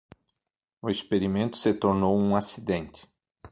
O 0.81 0.89
experimento 0.89 1.57
se 1.57 1.75
tornou 1.75 2.17
um 2.17 2.35
acidente. 2.35 3.07